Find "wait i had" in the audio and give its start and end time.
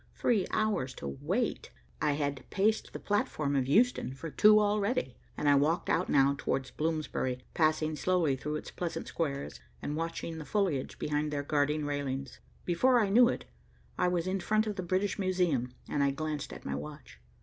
1.07-2.43